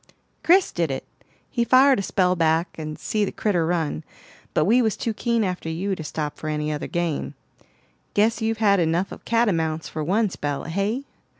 [0.43, 1.05] "Chris did it;
[1.51, 4.03] he fired a spell back and see the critter run,
[4.55, 7.35] but we was too keen after you to stop for any other game.
[8.15, 11.05] Guess you've had enough of catamounts for one spell, hey?"